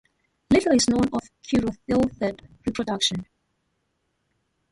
[0.49, 3.23] Little is known of chiroteuthid reproduction.